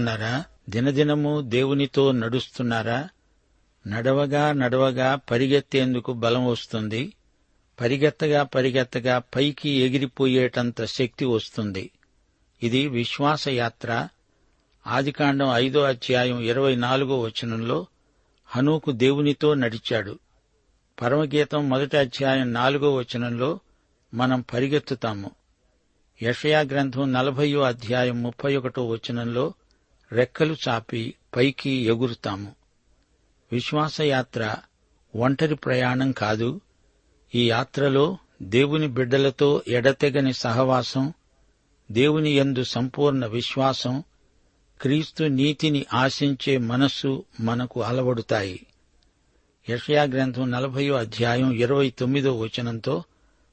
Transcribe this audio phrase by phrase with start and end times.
[0.00, 0.44] ఉన్నారా?
[0.68, 3.08] దినదినము దేవునితో నడుస్తున్నారా?
[3.86, 7.12] నడవగా నడవగా పరిగెత్తేందుకు బలం వస్తుంది.
[7.80, 11.90] పరిగెత్తగా పరిగెత్తగా పైకి ఎగిరిపోయేటంత శక్తి వస్తుంది.
[12.62, 14.08] ఇది విశ్వాసయాత్ర
[14.86, 17.86] ఆదికాండం ఐదో అధ్యాయం ఇరవై నాలుగో వచనంలో
[18.46, 20.18] హనూకు దేవునితో నడిచాడు.
[21.02, 23.60] పరమగీతం మొదటి అధ్యాయం నాలుగో వచనంలో
[24.14, 25.30] మనం పరిగెత్తుతాము.
[26.22, 29.54] యషయా గ్రంథం నలభయో అధ్యాయం ముప్పై ఒకటో వచనంలో
[30.12, 32.52] రెక్కలు చాపి పైకి ఎగురుతాము.
[33.52, 34.56] విశ్వాసయాత్ర
[35.16, 36.60] ఒంటరి ప్రయాణం కాదు.
[37.34, 41.12] ఈ యాత్రలో దేవుని బిడ్డలతో ఎడతెగని సహవాసం
[41.92, 44.02] దేవుని యందు సంపూర్ణ విశ్వాసం
[44.80, 48.66] క్రీస్తు నీతిని ఆశించే మనస్సు మనకు అలవడుతాయి.
[49.70, 53.04] యషయా గ్రంథం నలభయో అధ్యాయం ఇరవై తొమ్మిదో వచనంతో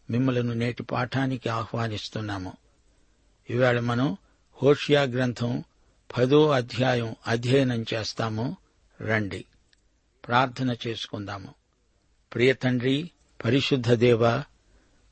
[0.09, 2.53] మిమ్మలను నేటి పాఠానికి ఆహ్వానిస్తున్నాము.
[3.50, 4.17] ఇవాళ మనం
[4.63, 5.63] హోషియా గ్రంథం
[6.18, 8.57] పదో అధ్యాయం అధ్యయనం చేస్తాము.
[9.01, 9.45] రండి.
[10.28, 11.53] ప్రార్థన చేసుకుందాము.
[12.34, 13.12] ప్రియ తండ్రి
[13.45, 14.44] పరిశుద్ధ దేవ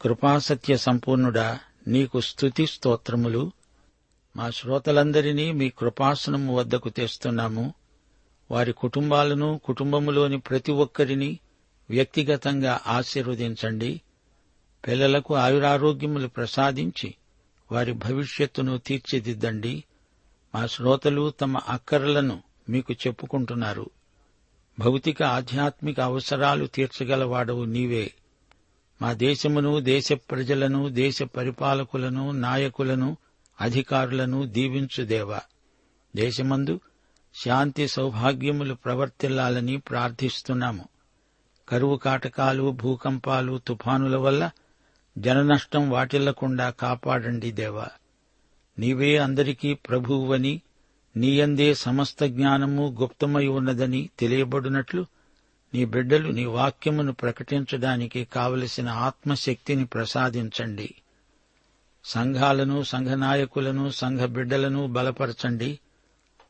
[0.02, 3.52] కృపాసత్య సంపూర్ణుడా నీకు స్తుతి స్తోత్రములు.
[4.36, 7.74] మా శ్రోతలందరినీ మీ కృపాసనము వద్దకు తెస్తున్నాము.
[8.52, 11.40] వారి కుటుంబాలను కుటుంబములోని ప్రతి ఒక్కరిని
[11.90, 14.02] వ్యక్తిగతంగా ఆశీర్వదించండి.
[14.88, 17.16] పిల్లలకు ఆయురారోగ్యములు ప్రసాదించి
[17.72, 19.84] వారి భవిష్యత్తును తీర్చిదిద్దండి.
[20.56, 23.90] మా శ్రోతలు తమ అక్కర్లను మీకు చెప్పుకుంటున్నారు.
[24.80, 28.14] భౌతిక ఆధ్యాత్మిక అవసరాలు తీర్చగలవాడవు నీవే.
[29.02, 33.18] మా దేశమును దేశ ప్రజలను దేశ పరిపాలకులను నాయకులను
[33.62, 35.42] అధికారులను దీవించుదేవా
[36.16, 36.80] దేశమందు
[37.44, 40.86] శాంతి సౌభాగ్యములు ప్రవర్తిల్లాలని ప్రార్థిస్తున్నాము.
[41.70, 44.52] కరువు కాటకాలు భూకంపాలు తుఫానుల వల్ల
[45.18, 47.88] జననష్టం వాటిల్లకుండా కాపాడండి దేవా.
[48.80, 50.62] నీవే అందరికీ ప్రభువువని
[51.18, 55.06] నీయందే సమస్త జ్ఞానము గుప్తమై ఉన్నదని తెలియబడినట్లు
[55.74, 60.96] నీ బిడ్డలు నీ వాక్యమును ప్రకటించడానికి కావలసిన ఆత్మశక్తిని ప్రసాదించండి.
[62.06, 65.80] సంఘాలను సంఘ నాయకులను సంఘ బిడ్డలను బలపరచండి.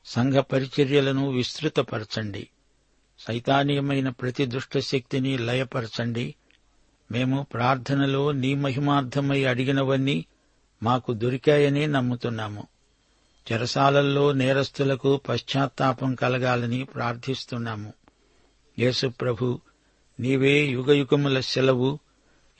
[0.06, 2.47] సంఘ పరిచర్యలను విస్తృతపరచండి.
[3.19, 6.35] సైతానీయమైన ప్రతి దుష్టశక్తిని లయపరచండి.
[7.12, 10.25] మేము ప్రార్థనలో నీ మహిమార్థమై అడిగినవన్నీ
[10.85, 12.68] మాకు దొరికాయని నమ్ముతున్నాము.
[13.51, 17.94] చెరసాలల్లో నేరస్తులకు పశ్చాత్తాపం కలగాలని ప్రార్థిస్తున్నాము.
[18.79, 19.59] యేసు ప్రభు
[20.19, 22.00] నీవే యుగయుగముల సెలవు.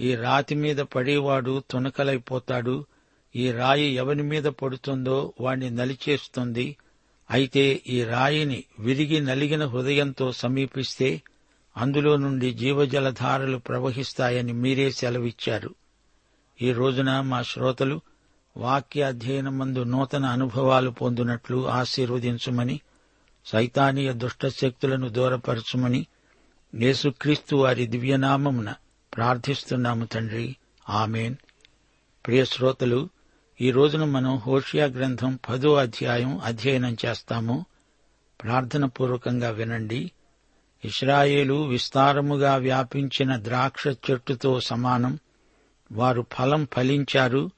[0.02, 2.86] ఈ రాతి మీద పడేవాడు తునకలైపోతాడు.
[3.36, 6.77] ఈ రాయి ఎవరి మీద పడుతుందో వాణ్ణి నలిచేస్తుంది.
[7.31, 11.22] అయితే ఈ రాయిని విరిగి నలిగిన హృదయంతో సమీపిస్తే
[11.77, 15.75] అందులో నుండి జీవజలధారలు ప్రవహిస్తాయని మీరే సెలవిచ్చారు.
[16.62, 18.01] ఈ రోజున మా శ్రోతలు
[18.57, 22.80] వాక్య అధ్యయనమందు నూతన అనుభవాలు పొందినట్లు ఆశీర్వదించుమని
[23.46, 26.07] సైతానీయ దుష్టశక్తులను దూరపరచుమని
[26.75, 28.74] యేసుక్రీస్తు వారి దివ్యనామమున
[29.16, 30.56] ప్రార్థిస్తున్నాము తండ్రి.
[30.90, 31.36] ఆమెన్.
[32.25, 33.10] ప్రియ శ్రోతలు
[33.62, 37.66] ఈ రోజున మనం హోషియా గ్రంథం పదో అధ్యాయం అధ్యయనం చేస్తాము.
[38.44, 40.12] ప్రార్థన పూర్వకంగా వినండి.
[40.86, 45.19] ఇస్రాయేలు విస్తారముగా వ్యాపించిన ద్రాక్ష చెట్టుతో సమానం.
[45.92, 47.51] వారు ఫలం ఫలించారు.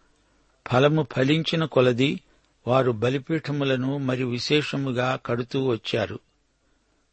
[0.71, 2.21] ఫలము ఫలించిన కొలది
[2.67, 6.19] వారు బలిపీఠములను మరి విశేషముగా కడుతూ వచ్చారు.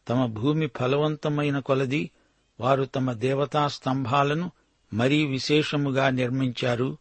[0.08, 2.10] తమ భూమి ఫలవంతమైన కొలది
[2.60, 4.50] వారు తమ దేవతా స్తంభాలను
[4.94, 6.98] మరీ విశేషముగా నిర్మించారు.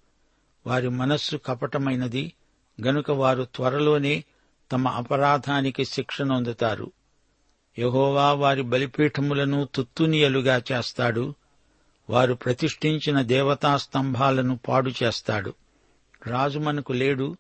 [0.68, 2.34] వారి మనస్సు కపటమైనది
[2.82, 4.24] గనుక వారు త్వరలోనే
[4.72, 6.92] తమ అపరాధానికి శిక్షనొందుతారు
[7.80, 11.36] యహోవా వారి బలిపీఠములను తుత్తునియలుగా చేస్తాడు.
[12.10, 15.54] వారు ప్రతిష్ఠించిన దేవతా స్తంభాలను పాడు చేస్తాడు.
[16.28, 17.38] రాజు మనకు లేడు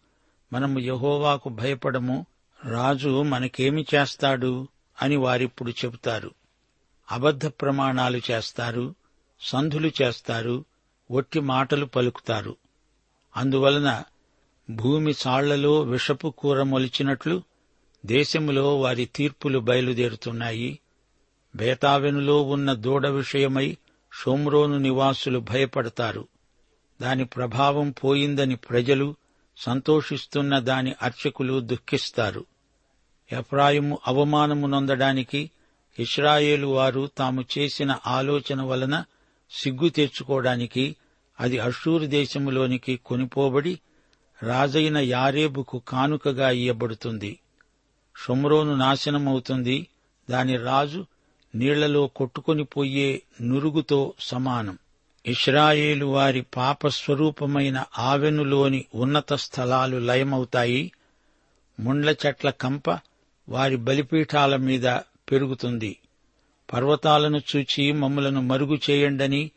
[0.53, 2.25] మనము యహోవాకు భయపడము
[2.65, 4.67] రాజు మనకేమి చేస్తాడు
[5.01, 6.31] అని వారిప్పుడు చెబుతారు.
[7.11, 8.95] అబద్ధ ప్రమాణాలు చేస్తారు
[9.41, 10.65] సంధులు చేస్తారు
[11.11, 12.55] ఒట్టి మాటలు పలుకుతారు.
[13.37, 14.03] అందువలన
[14.69, 17.43] భూమి సాళ్ళలో విషపు కూర మొలిచినట్లు
[18.05, 20.79] దేశములో వారి తీర్పులు బయలుదేరుతున్నాయి.
[21.55, 23.77] బేతావెనులో ఉన్న దూడ విషయమై
[24.21, 26.27] షోమ్రోను నివాసులు భయపడతారు.
[27.01, 29.15] దాని ప్రభావం పోయిందని ప్రజలు
[29.57, 32.45] సంతోషిస్తున్న దాని అర్చకులు దుఃఖిస్తారు.
[33.31, 35.51] ఎఫ్రాయిము అవమానము నొందడానికి
[35.99, 39.03] ఇస్రాయేలు వారు తాము చేసిన ఆలోచన వలన
[39.51, 40.95] సిగ్గు తెచ్చుకోవడానికి
[41.39, 43.79] అది అషూరు దేశములోనికి కొనిపోబడి
[44.43, 47.39] రాజైన యారేబుకు కానుకగా ఇయ్యబడుతుంది.
[48.25, 49.87] షుమ్రోను నాశనమవుతుంది.
[50.29, 51.05] దాని రాజు
[51.55, 54.77] నీళ్ళలో కొట్టుకొని పోయే నురుగుతో సమానం.
[55.25, 60.91] ఇస్రాయేలు వారి పాపస్వరూపమైన ఆవెనులోని ఉన్నత స్థలాలు లయమవుతాయి.
[61.79, 62.99] ముండ్ల చెట్ల కంప
[63.49, 64.83] వారి బలిపీఠాల మీద
[65.31, 65.97] పెరుగుతుంది.
[66.73, 69.51] పర్వతాలను చూచి మమ్ములను మరుగు చేయండని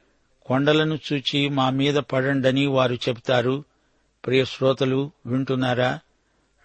[0.46, 3.64] కొండలను చూచి మా మీద పడండని వారు చెబుతారు.
[4.26, 6.00] ప్రియ శ్రోతలు వింటున్నారా?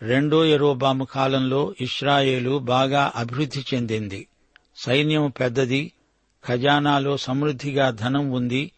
[0.01, 4.27] రెండో ఎరోబాము కాలంలో ఇస్రాయేలు బాగా అభివృద్ధి చెందింది.
[4.77, 5.91] సైన్యం పెద్దది
[6.45, 8.71] ఖజానాలో సమృద్ధిగా ధనం ఉంది.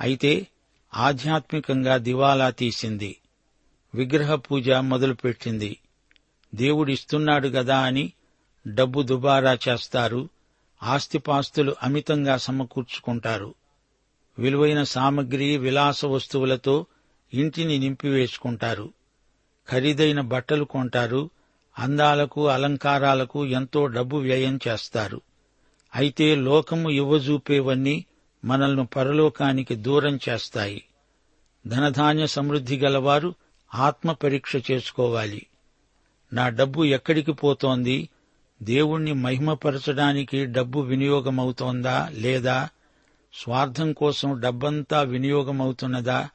[0.00, 0.46] అయితే
[0.94, 3.16] ఆధ్యాత్మికంగా దివాలా తీసింది.
[3.94, 5.78] విగ్రహ పూజ మొదలుపెట్టింది.
[6.54, 8.12] దేవుడిస్తున్నాడు గదా అని
[8.68, 10.28] డబ్బు దుబారా చేస్తారు.
[10.82, 13.54] ఆస్తిపాస్తులు అమితంగా సమకూర్చుకుంటారు.
[14.38, 16.86] విలువైన సామగ్రి విలాస వస్తువులతో
[17.34, 18.92] ఇంటిని నింపివేసుకుంటారు.
[19.68, 21.30] ఖరీదైన బట్టలు కొంటారు.
[21.78, 25.20] అందాలకు అలంకారాలకు ఎంతో డబ్బు వ్యయం చేస్తారు.
[25.94, 28.04] అయితే లోకము ఇవ్వజూపేవన్నీ
[28.48, 30.84] మనల్ని పరలోకానికి దూరం చేస్తాయి.
[31.66, 33.34] ధనధాన్య సమృద్ధి గలవారు
[33.74, 35.46] ఆత్మ పరీక్ష చేసుకోవాలి.
[36.32, 38.08] నా డబ్బు ఎక్కడికి పోతోంది?
[38.62, 42.68] దేవుణ్ణి మహిమపరచడానికి డబ్బు వినియోగమవుతోందా లేదా?
[43.34, 46.28] స్వార్థం కోసం డబ్బంతా వినియోగమవుతున్నదా?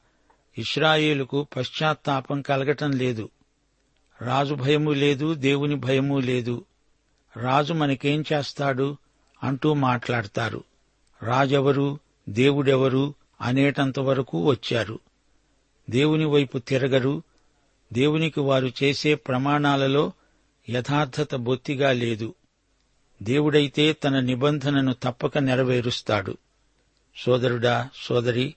[0.58, 3.30] ఇస్రాయేలుకు పశ్చాత్తాపం కలగటం లేదు.
[4.22, 6.66] రాజు భయము లేదు దేవుని భయము లేదు.
[7.38, 8.98] రాజు మనకేం చేస్తాడు?
[9.44, 10.64] అంటూ మాట్లాడతారు.
[11.24, 12.00] రాజెవరు
[12.30, 15.00] దేవుడెవరు అనేటంత వరకు వచ్చారు.
[15.90, 17.24] దేవుని వైపు తిరగరు.
[17.94, 20.12] దేవునికి వారు చేసే ప్రమాణాలలో
[20.70, 22.34] యథార్థత బొత్తిగా లేదు.
[23.24, 26.38] దేవుడైతే తన నిబంధనను తప్పక నెరవేరుస్తాడు.
[27.16, 28.56] సోదరుడా సోదరి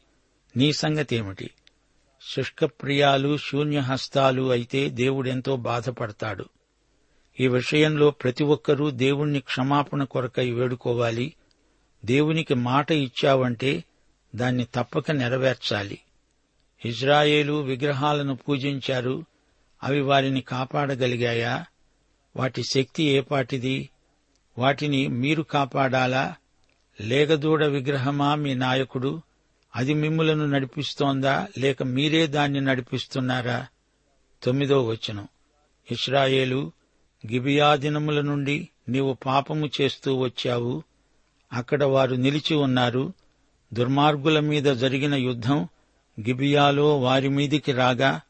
[0.56, 1.50] నీ సంగతేమిటి?
[2.36, 6.44] శుష్కప్రియాలు శూన్యహస్తాలు అయితే దేవుడెంతో బాధపడతాడు.
[7.40, 11.34] ఈ విషయంలో ప్రతి ఒక్కరూ దేవుణ్ణి క్షమాపణ కొరకై వేడుకోవాలి.
[12.04, 13.84] దేవునికి మాట ఇచ్చావంటే
[14.34, 15.98] దాన్ని తప్పక నెరవేర్చాలి.
[16.84, 19.24] ఇజ్రాయేలు విగ్రహాలను పూజించారు.
[19.82, 21.64] అవి వారిని కాపాడగలిగాయా?
[22.36, 23.90] వాటి శక్తి ఏపాటిది
[24.58, 26.34] వాటిని మీరు కాపాడాలా?
[27.00, 29.22] లేగదూడ విగ్రహమా మీ నాయకుడు?
[29.76, 31.48] అది మిమ్ములను నడిపిస్తోందా?
[31.58, 33.66] లేక మీరే దాన్ని నడిపిస్తున్నారా?
[34.42, 35.28] తొమ్మిదో వచనం.
[35.90, 36.72] ఇస్రాయేలు
[37.32, 40.82] గిబియా దినముల నుండి నీవు పాపము చేస్తూ వచ్చావు.
[41.56, 43.12] అక్కడ వారు నిలిచి ఉన్నారు.
[43.74, 45.68] దుర్మార్గుల మీద జరిగిన యుద్ధం
[46.20, 48.20] గిబియాలో వారి మీదికి రాగా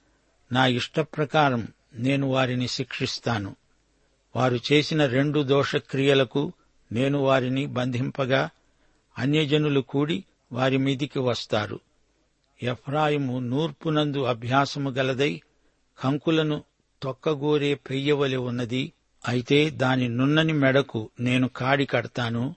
[0.52, 3.56] నా ఇష్టప్రకారం నేను వారిని శిక్షిస్తాను.
[4.36, 6.52] వారు చేసిన రెండు దోషక్రియలకు
[6.92, 8.50] నేను వారిని బంధింపగా
[9.18, 11.80] అన్యజనులు కూడి వారి మీదికి వస్తారు.
[12.62, 15.40] ఎఫ్రాయిము నూర్పునందు అభ్యాసము గలదై
[16.04, 16.64] కంకులను
[17.02, 18.92] తొక్కగోరే పెయ్యవలి ఉన్నది.
[19.28, 22.54] అయితే దాని నున్నని మెడకు నేను కాడి కడతాను.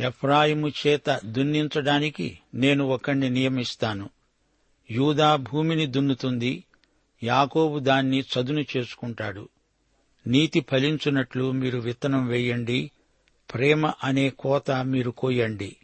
[0.00, 4.10] ఎఫ్రాయిము చేత దున్నించడానికి నేను ఒకణ్ణి నియమిస్తాను.
[4.90, 6.64] యూదా భూమిని దున్నుతుంది
[7.22, 9.48] యాకోబు దాన్ని చదును చేసుకుంటాడు.
[10.26, 12.90] నీతి ఫలించున్నట్లు మీరు విత్తనం వేయండి
[13.54, 15.76] ప్రేమ అనే కోత మీరు కోయండి.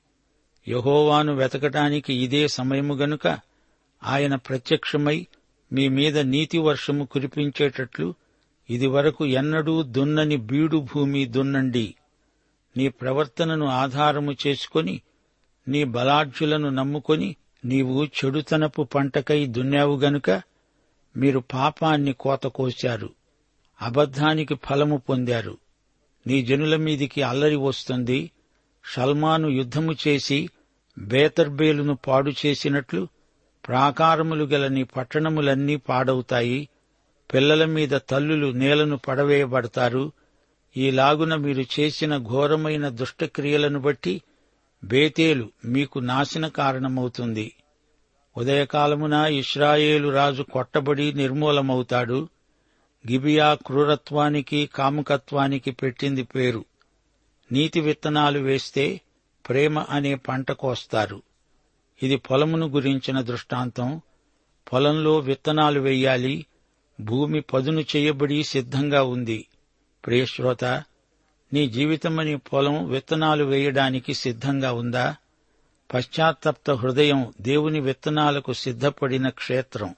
[0.69, 3.27] యహోవాను వెతకటానికి ఇదే సమయము గనుక
[4.05, 5.27] ఆయన ప్రత్యక్షమై
[5.73, 8.15] మీ మీద నీతి వర్షము కురిపించేటట్లు
[8.71, 11.95] ఇదివరకు ఎన్నడూ దున్నని బీడు భూమి దున్నండి.
[12.77, 15.01] నీ ప్రవర్తనను ఆధారము చేసుకొని
[15.69, 20.43] నీ బలాఢ్యులను నమ్ముకొని నీవు చెడుతనపు పంటకై దున్నావు గనుక
[21.17, 23.11] మీరు పాపాన్ని కోత కోశారు
[23.83, 25.59] అబద్ధానికి ఫలము పొందారు.
[26.27, 28.31] నీ జనుల మీదికి అల్లరి వస్తుంది
[28.85, 30.49] షల్మాను యుద్ధము చేసి
[30.99, 33.09] బేతర్బేలును పాడు చేసినట్లు
[33.69, 36.69] ప్రాకారములు గల నీ పట్టణములన్నీ పాడవుతాయి
[37.35, 40.13] పిల్లల మీద తల్లులు నేలను పడవేయబడతారు
[40.77, 44.23] ఈలాగున మీరు చేసిన ఘోరమైన దుష్టక్రియలను బట్టి
[44.85, 47.53] బేతేలు మీకు నాశన కారణమవుతుంది.
[48.37, 52.29] ఉదయకాలమున ఇస్రాయేలు రాజు కొట్టబడి నిర్మూలమవుతాడు.
[53.11, 56.65] గిబియా క్రూరత్వానికి కాముకత్వానికి పెట్టింది పేరు.
[57.53, 59.01] నీతి విత్తనాలు వేస్తే
[59.49, 61.23] ప్రేమ అనే పంట కోస్తారు.
[62.03, 64.01] ఇది పొలమును గురించిన దృష్టాంతం.
[64.73, 66.47] పొలంలో విత్తనాలు వెయ్యాలి
[67.01, 69.47] భూమి పదును చేయబడి సిద్ధంగా ఉంది.
[70.07, 70.65] ప్రియశ్రోత
[71.53, 75.17] నీ జీవితమని పొలం విత్తనాలు వేయడానికి సిద్ధంగా ఉందా?
[75.95, 79.95] పశ్చాత్తప్త హృదయం దేవుని విత్తనాలకు సిద్ధపడిన క్షేత్రం.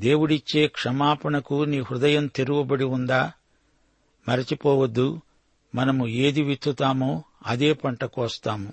[0.00, 3.32] దేవుడిచ్చే క్షమాపణకు నీ హృదయం తెరువబడి ఉందా?
[4.28, 5.20] మరచిపోవద్దు
[5.74, 8.72] మనము ఏది విత్తుతామో అదే పంట కోస్తాము.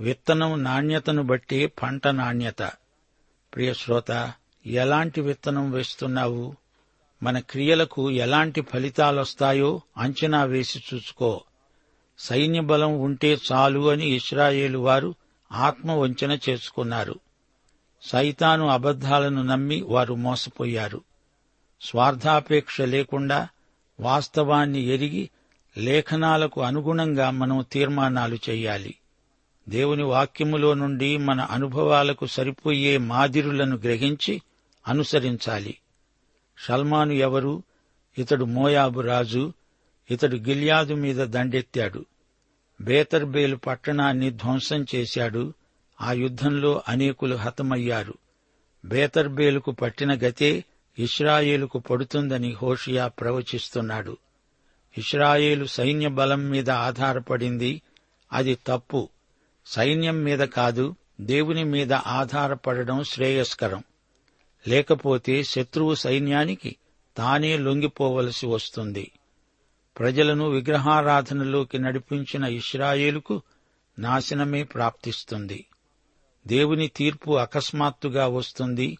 [0.00, 2.62] విత్తనం నాణ్యతను బట్టి పంట నాణ్యత.
[3.54, 4.32] ప్రియశ్రోత
[4.66, 6.56] ఎలాంటి విత్తనం వేస్తున్నావు?
[7.22, 11.40] మన క్రియలకు ఎలాంటి ఫలితాలొస్తాయో అంచనా వేసి చూసుకో.
[12.18, 15.14] సైన్య బలం ఉంటే చాలు అని ఇస్రాయేలు వారు
[15.52, 17.18] ఆత్మవంచన చేసుకున్నారు.
[18.02, 21.00] సైతాను అబద్ధాలను నమ్మి వారు మోసపోయారు.
[21.80, 23.48] స్వార్థాపేక్ష లేకుండా
[24.00, 25.30] వాస్తవాన్ని ఎరిగి
[25.78, 28.94] లేఖనాలకు అనుగుణంగా మనం తీర్మానాలు చేయాలి.
[29.68, 34.42] దేవుని వాక్యములో నుండి మన అనుభవాలకు సరిపోయే మాదిరులను గ్రహించి
[34.88, 35.78] అనుసరించాలి.
[36.62, 37.62] సల్మాను ఎవరు?
[38.18, 39.52] ఇతడు మోయాబు రాజు
[40.10, 42.04] ఇతడు గిల్యాదు మీద దండెత్తాడు.
[42.80, 45.52] బేతర్బేలు పట్టణాన్ని ధ్వంసం చేశాడు.
[46.00, 48.14] ఆ యుద్ధంలో అనేకులు హతమయ్యారు.
[48.84, 50.64] బేతర్బేలుకు పట్టిన గతే
[50.98, 54.16] ఇస్రాయేలుకు పడుతుందని హోషియా ప్రవచిస్తున్నాడు.
[54.98, 57.82] ఇస్రాయేలు సైన్య బలం మీద ఆధారపడింది.
[58.32, 59.08] అది తప్పు.
[59.66, 63.82] సైన్యం మీద కాదు దేవుని మీద ఆధారపడడం శ్రేయస్కరం.
[64.68, 66.76] లేకపోతే శత్రువు సైన్యానికి
[67.16, 69.12] తానే లొంగిపోవలసి వస్తుంది.
[69.98, 73.42] ప్రజలను విగ్రహారాధనలోకి నడిపించిన ఇస్రాయేలుకు
[73.98, 75.66] నాశనమే ప్రాప్తిస్తుంది.
[76.46, 78.98] దేవుని తీర్పు అకస్మాత్తుగా వస్తుంది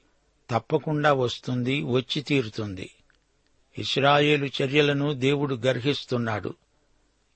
[0.50, 2.90] తప్పకుండా వస్తుంది వచ్చి తీరుతుంది.
[3.78, 6.54] ఇస్రాయేలు చర్యలను దేవుడు గర్హిస్తున్నాడు.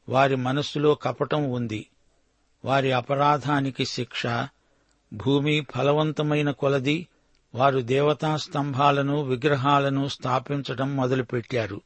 [0.08, 1.86] వారి మనస్సులో కపటం ఉంది.
[2.64, 4.26] వారి అపరాధానికి శిక్ష
[5.12, 7.06] భూమి ఫలవంతమైన కొలది
[7.56, 11.80] వారు దేవతా స్తంభాలను విగ్రహాలను స్థాపించటం మొదలుపెట్టారు.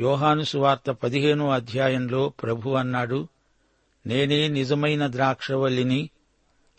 [0.00, 3.28] యోహాను సువార్త పదిహేనో అధ్యాయంలో ప్రభు అన్నాడు
[4.06, 6.10] నేనే నిజమైన ద్రాక్షవల్లిని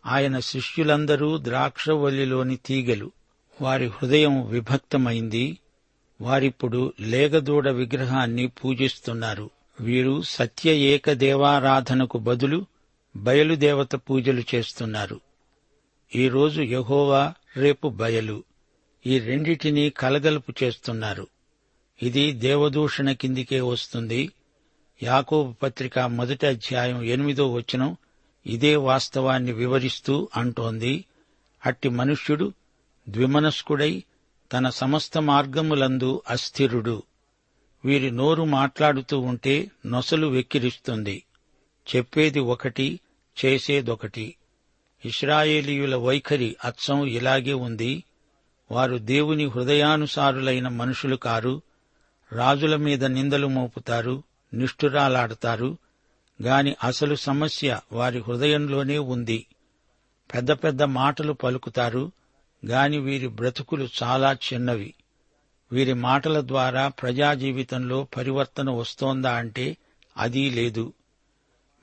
[0.06, 3.12] ఆయన శిష్యులందరూ ద్రాక్షవల్లిలోని తీగెలు.
[3.62, 5.58] వారి హృదయం విభక్తమైంది
[6.22, 9.50] వారిప్పుడు లేగదూడ విగ్రహాన్ని పూజిస్తున్నారు.
[9.82, 12.66] వీరు సత్య ఏక దేవారాధనకు బదులు
[13.16, 15.20] బయలుదేవత పూజలు చేస్తున్నారు.
[16.16, 18.44] ఈరోజు యహోవా రేపు బయలు.
[19.06, 21.28] ఈ రెండిటినీ కలగలుపు చేస్తున్నారు.
[22.04, 24.32] ఇది దేవదూషణ కిందికే వస్తుంది.
[25.04, 27.98] యాకోబు పత్రిక మొదటి అధ్యాయం ఎనిమిదో వచనం
[28.46, 31.06] ఇదే వాస్తవాన్ని వివరిస్తూ అంటోంది.
[31.66, 32.54] అట్టి మనుష్యుడు
[33.10, 34.04] ద్విమనస్కుడై
[34.54, 37.04] తన సమస్త మార్గములందు అస్థిరుడు.
[37.86, 41.24] వీరి నోరు మాట్లాడుతూ ఉంటే నొసలు వెక్కిరిస్తుంది.
[41.96, 43.00] చెప్పేది ఒకటి
[43.46, 44.36] చేసేదొకటి.
[45.06, 48.04] ఇస్రాయేలీయుల వైఖరి అచ్చం ఇలాగే ఉంది.
[48.72, 51.62] వారు దేవుని హృదయానుసారులైన మనుషులు కారు.
[52.32, 54.24] రాజుల మీద నిందలు మోపుతారు
[54.54, 55.78] నిష్ఠురాలాడతారు.
[56.44, 59.46] గాని అసలు సమస్య వారి హృదయంలోనే ఉంది.
[60.34, 62.12] పెద్ద పెద్ద మాటలు పలుకుతారు
[62.66, 64.94] గాని వీరి బ్రతుకులు చాలా చిన్నవి.
[65.72, 69.78] వీరి మాటల ద్వారా ప్రజా జీవితంలో పరివర్తన వస్తోందా అంటే
[70.18, 70.94] అదీ లేదు.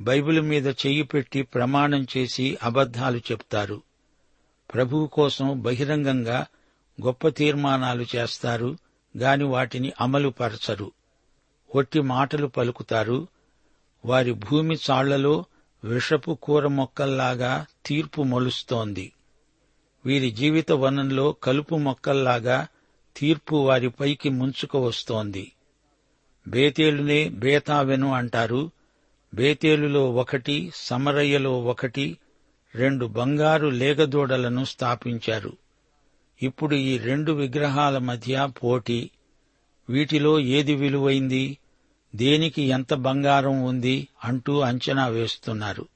[0.03, 3.83] బైబిల్ మీద చెయ్యి పెట్టి ప్రమాణం చేసి అబద్ధాలు చెప్తారు.
[4.75, 6.47] ప్రభువు కోసం బహిరంగంగా
[7.05, 8.79] గొప్ప తీర్మానాలు చేస్తారు
[9.19, 10.93] గాని వాటిని అమలుపరచరు.
[11.75, 13.27] ఒట్టి మాటలు పలుకుతారు.
[14.05, 15.45] వారి భూమి చాళ్ళలో
[15.85, 19.13] విషపు కూర మొక్కల్లాగా తీర్పు మొలుస్తోంది.
[20.07, 22.67] వీరి జీవిత వనంలో కలుపు మొక్కల్లాగా
[23.17, 25.53] తీర్పు వారిపైకి ముంచుకు వస్తోంది.
[26.49, 28.71] బేతేలునే బేతావెను అంటారు.
[29.35, 32.19] బేతేలులో ఒకటి సమరయ్యలో ఒకటి
[32.75, 35.57] రెండు బంగారు లేగదూడలను స్థాపించారు.
[36.43, 39.11] ఇప్పుడు ఈ రెండు విగ్రహాల మధ్య పోటీ.
[39.89, 41.59] వీటిలో ఏది విలువైంది?
[42.17, 44.09] దేనికి ఎంత బంగారం ఉంది?
[44.25, 45.89] అంటూ అంచనా వేస్తున్నారు.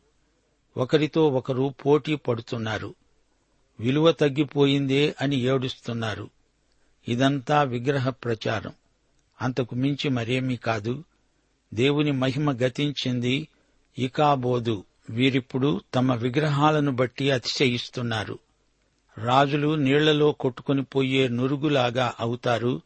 [0.76, 2.94] ఒకరితో ఒకరు పోటీ పడుతున్నారు.
[3.80, 6.30] విలువ తగ్గిపోయిందే అని ఏడుస్తున్నారు.
[7.08, 8.72] ఇదంతా విగ్రహ ప్రచారం.
[9.42, 11.04] అంతకు మించి మరేమీ కాదు.
[11.76, 13.49] దేవుని మహిమ గతించింది.
[13.99, 18.38] ఇకాబోదు వీరిప్పుడు తమ విగ్రహాలను బట్టి అతిశయిస్తున్నారు.
[19.18, 22.80] రాజులు నీళ్ళలో కొట్టుకుని పోయే నురుగులాగా అవుతారు.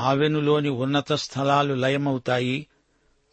[0.00, 2.66] ఆవెనులోని ఉన్నత స్థలాలు లయమవుతాయి.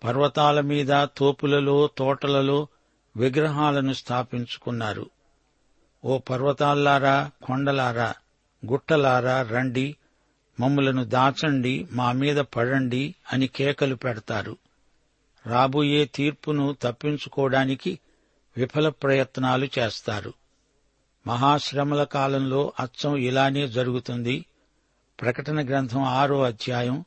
[0.04, 0.88] పర్వతాల మీద
[1.18, 2.68] తోపులలో తోటలలో
[3.18, 5.10] విగ్రహాలను స్థాపించుకున్నారు.
[6.06, 8.14] ఓ పర్వతాల్లారా కొండలారా
[8.66, 9.96] గుట్టలారా రండి.
[10.60, 14.58] మమ్ములను దాచండి మా మీద పడండి అని కేకలు పెడతారు.
[15.48, 18.00] రాబోయే తీర్పును తప్పించుకోవడానికి
[18.58, 20.34] విఫల ప్రయత్నాలు చేస్తారు.
[21.28, 24.46] మహాశ్రమల కాలంలో అచ్చం ఇలానే జరుగుతుంది.
[25.22, 27.06] ప్రకటన గ్రంథం ఆరో అధ్యాయం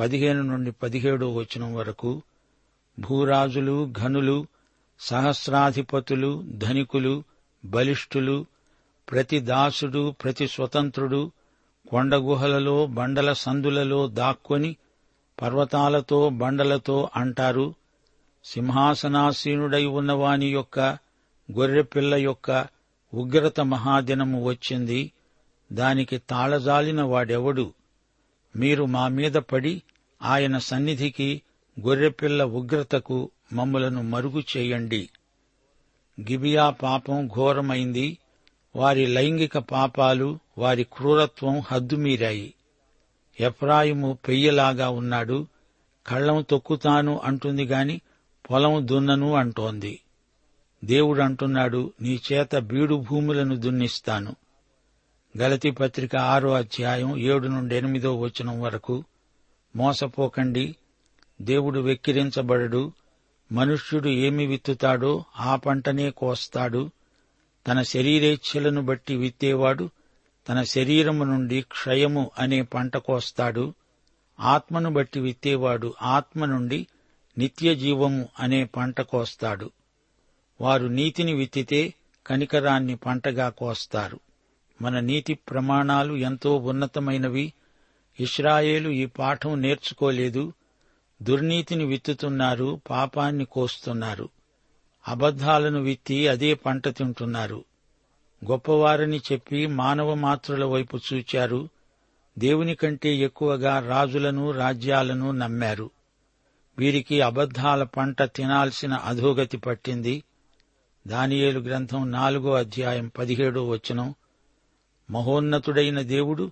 [0.00, 2.22] పదిహేను నుండి పదిహేడో వచనం వరకు
[3.00, 4.46] భూరాజులు ఘనులు
[5.00, 7.24] సహస్రాధిపతులు ధనికులు
[7.64, 8.46] బలిష్ఠులు
[9.10, 11.32] ప్రతి దాసుడు ప్రతి స్వతంత్రుడు
[11.90, 14.76] కొండగుహలలో బండల సందులలో దాక్కొని
[15.42, 17.74] పర్వతాలతో బండలతో అంటారు
[18.44, 20.80] సింహాసనాసీనుడై ఉన్నవాని యొక్క
[21.52, 22.66] గొర్రెపిల్ల యొక్క
[23.14, 25.12] ఉగ్రత మహాదినము వచ్చింది.
[25.72, 27.72] దానికి తాళజాలిన వాడెవడు?
[28.56, 29.82] మీరు మా మీద పడి
[30.22, 31.42] ఆయన సన్నిధికి
[31.80, 35.10] గొర్రెపిల్ల ఉగ్రతకు మమ్ములను మరుగు చేయండి.
[36.20, 38.18] గిబియా పాపం ఘోరమైంది.
[38.76, 42.54] వారి లైంగిక పాపాలు వారి క్రూరత్వం హద్దుమీరాయి.
[43.40, 45.46] ఎఫ్రాయిము పెయ్యలాగా ఉన్నాడు.
[46.06, 48.00] కళ్ళం తొక్కుతాను అంటుంది గాని
[48.50, 50.00] పొలం దున్నను అంటోంది.
[50.84, 54.36] దేవుడు అంటున్నాడు నీ చేత బీడు భూములను దున్నిస్తాను.
[55.38, 59.04] గలతి పత్రిక ఆరో అధ్యాయం ఏడు నుండి ఎనిమిదో వచనం వరకు
[59.76, 60.76] మోసపోకండి
[61.42, 62.92] దేవుడు వెక్కిరించబడడు
[63.52, 66.90] మనుష్యుడు ఏమి విత్తుతాడో ఆ పంటనే కోస్తాడు
[67.66, 69.90] తన శరీరేచ్ఛలను బట్టి విత్తేవాడు
[70.48, 73.74] తన శరీరము నుండి క్షయము అనే పంట కోస్తాడు.
[74.40, 76.86] ఆత్మను బట్టి విత్తేవాడు ఆత్మ నుండి
[77.38, 79.70] నిత్య జీవము అనే పంట కోస్తాడు.
[80.60, 81.94] వారు నీతిని విత్తితే
[82.26, 84.20] కనికరాన్ని పంటగా కోస్తారు.
[84.82, 87.52] మన నీతి ప్రమాణాలు ఎంతో ఉన్నతమైనవి.
[88.20, 90.52] ఇస్రాయేలు ఈ పాఠం నేర్చుకోలేదు.
[91.22, 94.28] దుర్నీతిని విత్తుతున్నారు పాపాన్ని కోస్తున్నారు.
[95.08, 97.64] అబద్ధాలను విత్తి అదే పంట తింటున్నారు.
[98.44, 101.68] గొప్పవారని చెప్పి మానవ మాత్రుల వైపు చూచారు.
[102.38, 105.90] దేవుని కంటే ఎక్కువగా రాజులను రాజ్యాలను నమ్మారు.
[106.78, 110.22] వీరికి అబద్ధాల పంట తినాల్సిన అధోగతి పట్టింది.
[111.06, 114.14] దానియేలు గ్రంథం నాలుగో అధ్యాయం పదిహేడో వచనం.
[115.10, 116.50] మహోన్నతుడైన దేవుడు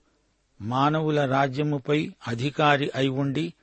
[0.60, 3.54] మానవుల రాజ్యముపై అధికారి అయి ఉండి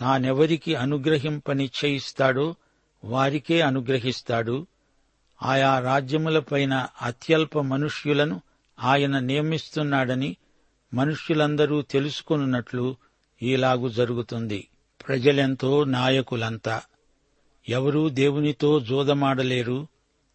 [0.00, 2.54] తానెవరికి అనుగ్రహింపనిశ్చయిస్తాడో
[3.04, 4.66] వారికే అనుగ్రహిస్తాడు.
[5.42, 8.40] ఆయా రాజ్యములపైన అత్యల్ప మనుష్యులను
[8.82, 10.36] ఆయన నియమిస్తున్నాడని
[10.94, 12.96] మనుష్యులందరూ తెలుసుకున్నట్లు
[13.42, 14.68] ఈలాగు జరుగుతుంది.
[15.08, 16.82] ప్రజలెంతో నాయకులంతా.
[17.68, 19.86] ఎవరూ దేవునితో జోదమాడలేరు.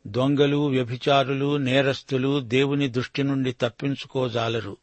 [0.07, 4.77] దొంగలు వ్యభిచారులు నేరస్తులు దేవుని దృష్టి నుండి తప్పించుకోజాలరు.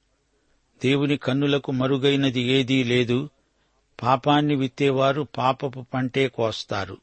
[0.84, 3.30] దేవుని కన్నులకు మరుగైనది ఏదీ లేదు.
[4.02, 6.96] పాపాన్ని విత్తేవారు పాపపు పంటే కోస్తారు.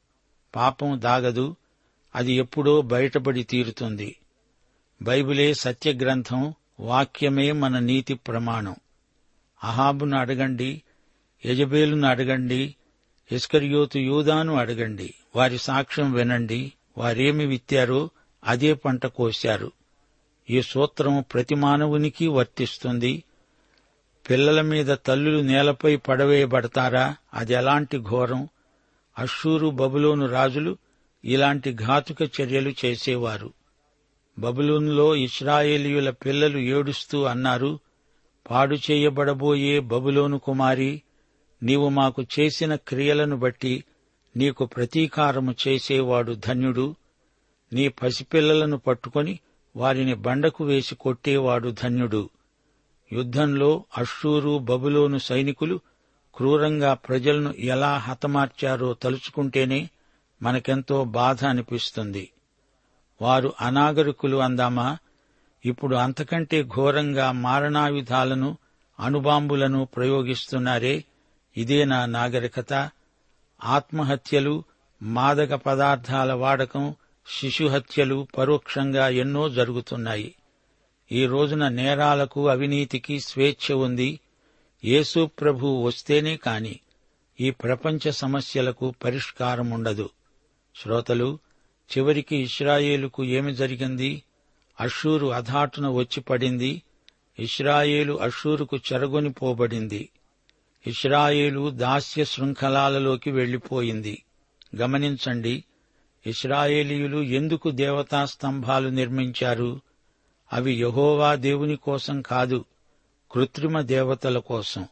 [0.56, 1.56] పాపం దాగదు.
[2.16, 4.16] అది ఎప్పుడో బయటపడి తీరుతుంది.
[5.02, 8.76] బైబిలే సత్యగ్రంథం వాక్యమే మన నీతి ప్రమాణం.
[9.64, 10.82] అహాబును అడగండి
[11.46, 12.76] యజబేలును అడగండి
[13.32, 15.14] ఇస్కర్యోతు యూదాను అడగండి.
[15.36, 18.10] వారి సాక్ష్యం వినండి వారేమి విత్తారో
[18.44, 19.72] అదే పంట కోశారు.
[20.50, 23.24] ఈ సూత్రం ప్రతి మానవునికి వర్తిస్తుంది.
[24.30, 27.16] పిల్లల మీద తల్లులు నేలపై పడవేయబడతారా?
[27.34, 28.48] అది ఎలాంటి ఘోరం?
[29.20, 30.78] అషూరు బబులోను రాజులు
[31.26, 33.54] ఇలాంటి ఘాతుక చర్యలు చేసేవారు.
[34.40, 37.80] బబులోనులో ఇస్రాయేలీయుల పిల్లలు ఏడుస్తూ అన్నారు
[38.52, 41.02] పాడు చేయబడబోయే బబులోను కుమారి
[41.64, 43.84] నీవు మాకు చేసిన క్రియలను బట్టి
[44.38, 46.96] నీకు ప్రతీకారము చేసేవాడు ధన్యుడు.
[47.74, 49.40] నీ పసిపిల్లలను పట్టుకొని
[49.76, 52.30] వారిని బండకు వేసి కొట్టేవాడు ధన్యుడు.
[53.14, 55.80] యుద్ధంలో అషూరు బబులోను సైనికులు
[56.36, 59.90] క్రూరంగా ప్రజలను ఎలా హతమార్చారో తలుచుకుంటేనే
[60.42, 62.32] మనకెంతో బాధ అనిపిస్తుంది.
[63.22, 64.98] వారు అనాగరికులు అందామా?
[65.66, 68.58] ఇప్పుడు అంతకంటే ఘోరంగా మారణాయుధాలను
[69.00, 71.04] అణుబాంబులను ప్రయోగిస్తున్నారే.
[71.58, 72.90] ఇదే నా నాగరికత?
[73.64, 74.64] ఆత్మహత్యలు
[75.02, 76.96] మాదక పదార్థాల వాడకం
[77.40, 80.36] శిశుహత్యలు పరోక్షంగా ఎన్నో జరుగుతున్నాయి.
[81.12, 84.20] ఈ రోజున నేరాలకు అవినీతికి స్వేచ్ఛ ఉంది.
[84.86, 86.80] యేసు ప్రభు వస్తేనే కాని
[87.40, 90.10] ఈ ప్రపంచ సమస్యలకు పరిష్కారం ఉండదు
[90.76, 91.40] శ్రోతలు
[91.98, 94.24] చివరికి ఇస్రాయేలుకు ఏమి జరిగింది?
[94.80, 96.82] అషూరు అధాటున వచ్చి పడింది.
[97.40, 100.10] ఇస్రాయేలు అషూరుకు చెరగొని పోబడింది.
[100.88, 104.24] ఇస్రాయేలు దాస్య శృంఖలాలలోకి వెళ్ళిపోయింది
[104.76, 105.64] గమనించండి
[106.28, 109.82] ఇస్రాయేలీయులు ఎందుకు దేవతా స్తంభాలు నిర్మించారు?
[110.54, 112.66] అవి యహోవా దేవుని కోసం కాదు
[113.32, 114.88] కృత్రిమ దేవతల కోసం.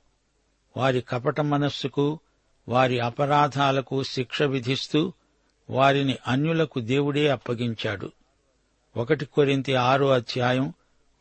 [0.78, 2.20] వారి కపట మనస్సుకు
[2.68, 5.14] వారి అపరాధాలకు శిక్ష విధిస్తూ
[5.70, 8.12] వారిని అన్యులకు దేవుడే అప్పగించాడు.
[8.98, 10.74] ఒకటి కొరింతి ఆరో అధ్యాయం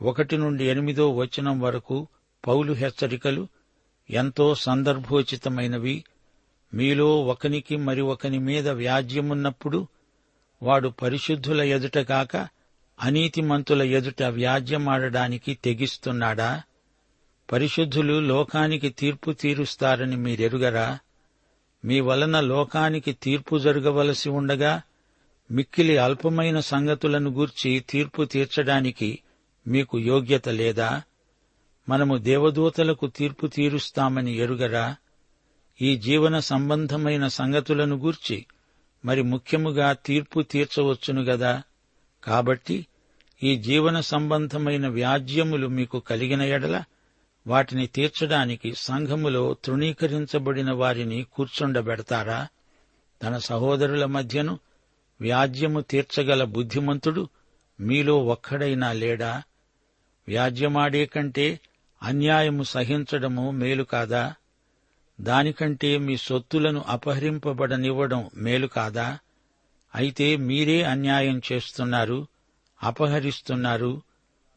[0.02, 2.06] ఒకటి నుండి ఎనిమిదో వచనం వరకు
[2.46, 3.48] పౌలు హెచ్చరికలు
[4.10, 6.04] ఎంతో సందర్భోచితమైనవి.
[6.74, 9.86] మీలో ఒకనికి మరి ఒకని మీద వ్యాజ్యమున్నప్పుడు
[10.62, 12.36] వాడు పరిశుద్ధుల ఎదుట కాక
[13.00, 16.62] అనీతిమంతుల ఎదుట వ్యాజ్యమాడడానికి తెగిస్తున్నాడా?
[17.52, 20.98] పరిశుద్ధులు లోకానికి తీర్పు తీరుస్తారని మీరెరుగరా?
[21.84, 24.82] మీ వలన లోకానికి తీర్పు జరగవలసి ఉండగా
[25.50, 29.18] మిక్కిలి అల్పమైన సంగతులను గూర్చి తీర్పు తీర్చడానికి
[29.66, 31.02] మీకు యోగ్యత లేదా?
[31.88, 34.96] మనము దేవదూతలకు తీర్పు తీరుస్తామని ఎరుగరా?
[35.82, 38.46] ఈ జీవన సంబంధమైన సంగతులను గూర్చి
[39.04, 41.62] మరి ముఖ్యముగా తీర్పు తీర్చవచ్చును గదా?
[42.24, 42.86] కాబట్టి
[43.42, 46.84] ఈ జీవన సంబంధమైన వ్యాజ్యములు మీకు కలిగిన ఎడల
[47.46, 52.48] వాటిని తీర్చడానికి సంఘములో తృణీకరించబడిన వారిని కూర్చుండబెడతారా?
[53.22, 54.58] తన సహోదరుల మధ్యను
[55.20, 57.28] వ్యాజ్యము తీర్చగల బుద్ధిమంతుడు
[57.80, 59.42] మీలో ఒక్కడైనా లేడా?
[60.28, 61.60] వ్యాజ్యమాడే కంటే
[62.02, 64.34] అన్యాయము సహించడము మేలు కాదా?
[65.20, 69.18] దానికంటే మీ సొత్తులను అపహరింపబడనివ్వడం మేలు కాదా?
[69.94, 72.26] అయితే మీరే అన్యాయం చేస్తున్నారు
[72.82, 74.02] అపహరిస్తున్నారు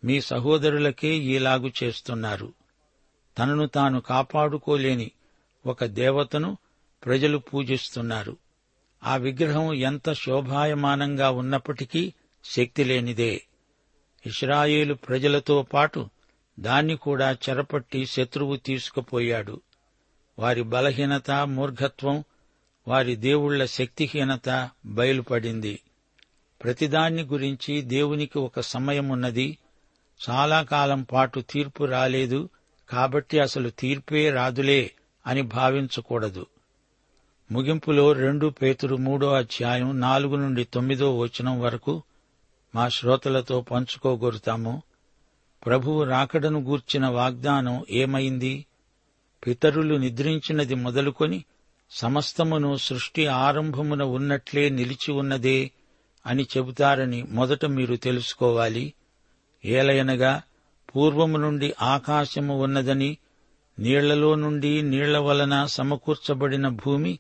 [0.04, 2.54] మీ సహోదరులకే ఈలాగు చేస్తున్నారు.
[3.38, 5.12] తనను తాను కాపాడుకోలేని
[5.66, 6.58] ఒక దేవతను
[7.06, 8.38] ప్రజలు పూజిస్తున్నారు.
[9.04, 13.42] ఆ విగ్రహం ఎంత శోభాయమానంగా ఉన్నప్పటికీ శక్తి లేనిదే
[14.26, 16.10] ఇస్రాయేలు ప్రజలతో పాటు
[16.60, 19.62] దాన్ని కూడా చెరపట్టి శత్రువు తీసుకుపోయాడు.
[20.40, 22.24] వారి బలహీనత మూర్ఘత్వం
[22.88, 25.80] వారి దేవుళ్ళ శక్తిహీనత బయలుపడింది.
[26.64, 29.58] ప్రతిదాన్ని గురించి దేవునికి ఒక సమయమున్నది.
[30.30, 32.50] చాలా కాలం పాటు తీర్పు రాలేదు.
[32.90, 34.92] కాబట్టి అసలు తీర్పే రాదులే
[35.28, 36.46] అని భావించకూడదు.
[37.52, 42.04] ముగింపులో రెండు పేతురు మూడో అధ్యాయం నాలుగు నుండి తొమ్మిదో వచనం వరకు
[42.76, 44.82] మా శ్రోతలతో పంచుకోగోరుతాము.
[45.66, 48.66] ప్రభువు రాకడను గూర్చిన వాగ్దానం ఏమైంది?
[49.48, 51.46] పితరులు నిద్రించినది మొదలుకొని
[51.92, 55.72] సమస్తమును సృష్టి ఆరంభమున ఉన్నట్లే నిలిచి ఉన్నదే
[56.26, 58.94] అని చెబుతారని మొదట మీరు తెలుసుకోవాలి.
[59.66, 60.42] ఏలయనగా
[60.96, 63.18] పూర్వము నుండి ఆకాశము ఉన్నదని
[63.80, 67.20] నీళ్ళలో నుండి నీళ్ళ వలన సమకూర్చబడిన భూమి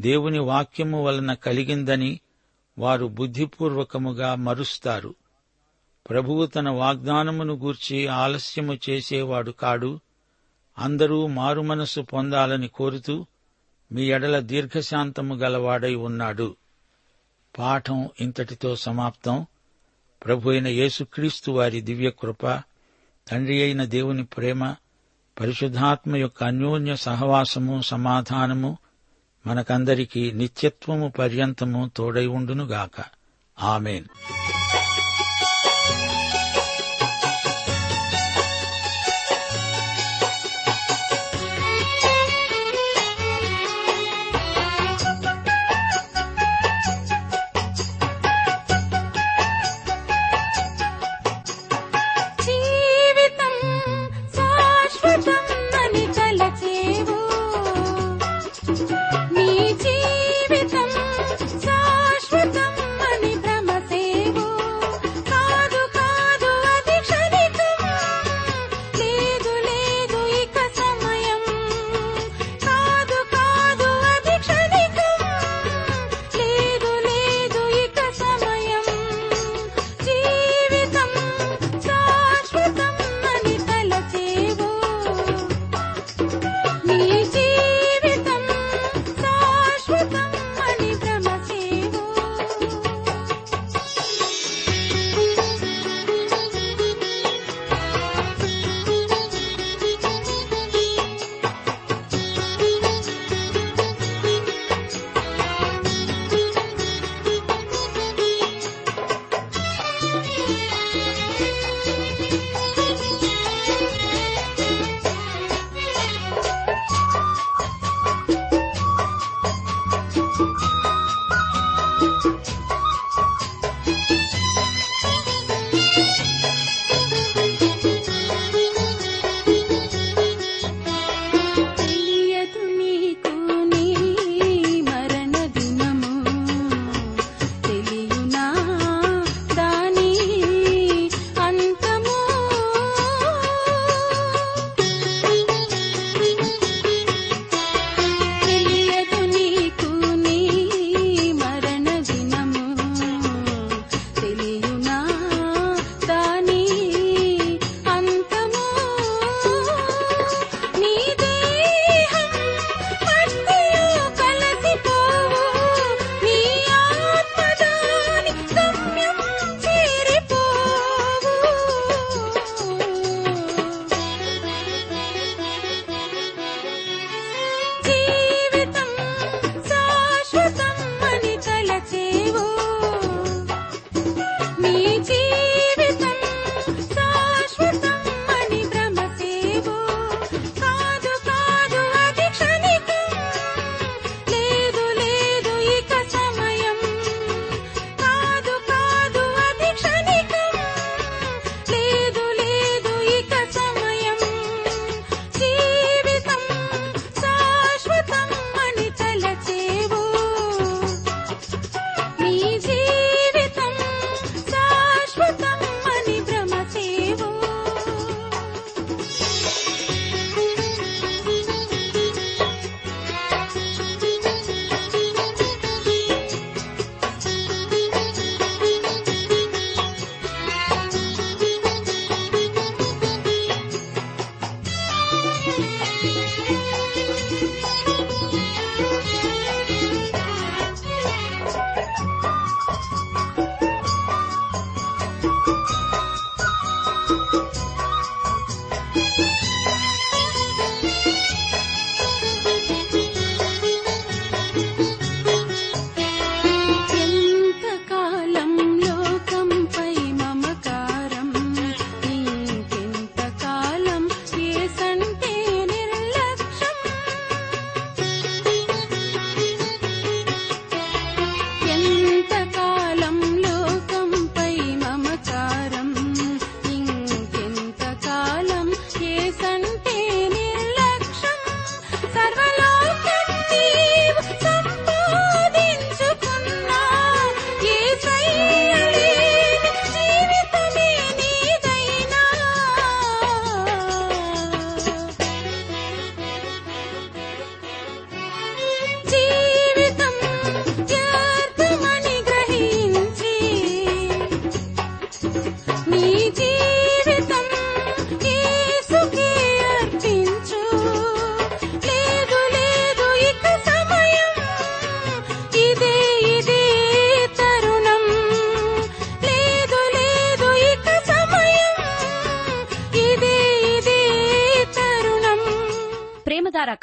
[0.00, 2.20] దేవుని వాక్యము వలన కలిగిందని
[2.78, 5.14] వారు బుద్ధిపూర్వకముగా మరుస్తారు.
[6.10, 10.00] ప్రభువు తన వాగ్దానమును గూర్చి ఆలస్యము చేసేవాడు కాడు.
[10.78, 13.26] అందరూ మారుమనస్సు పొందాలని కోరుతూ
[13.92, 16.56] మీ ఎడల దీర్ఘశాంతము గలవాడై ఉన్నాడు.
[17.58, 19.46] పాఠం ఇంతటితో సమాప్తం.
[20.24, 22.62] ప్రభు అయిన యేసుక్రీస్తు వారి దివ్యకృప
[23.28, 24.74] తండ్రి అయిన దేవుని ప్రేమ
[25.40, 28.78] పరిశుద్ధాత్మ యొక్క అన్యోన్య సహవాసము సమాధానము
[29.46, 33.04] మనకందరికీ నిత్యత్వము పర్యంతము తోడై ఉండునుగాక.
[33.58, 34.04] ఆమెన్.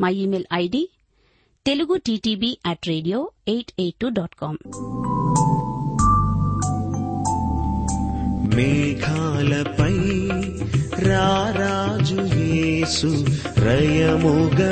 [0.00, 0.88] మా email ID
[1.66, 4.56] Telugu TTB at radio eight eight two dot com
[8.56, 9.94] మేఘాలపై
[11.08, 13.26] రారాజు యేసు
[13.58, 14.68] రయముగరానుండెను.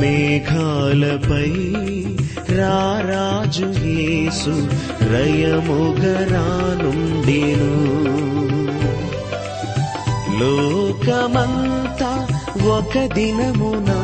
[0.00, 1.52] మేఘాలపై
[2.56, 4.68] రారాజు యేసు
[5.02, 6.06] రయముగరానుండెను.
[11.06, 12.26] లోకమంతా
[12.66, 13.98] ఒక దినమునా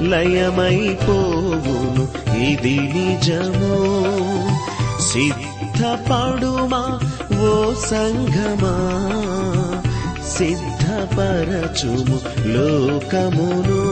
[0.00, 3.78] లయమైపోవును ఇది నిజము?
[5.02, 7.00] సిద్ధపడుమా
[7.40, 8.76] ఓ సంఘమా?
[10.36, 13.82] సిద్ధపరచుము లోకమును?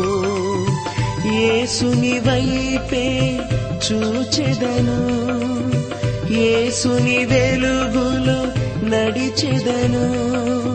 [1.34, 3.40] ఏసుని వైపే
[3.92, 5.00] చూచెదను
[6.32, 8.46] ఏసుని వెలుగులో
[8.88, 10.65] నడిచెదను.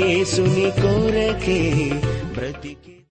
[0.00, 1.60] యేసుని కొరకే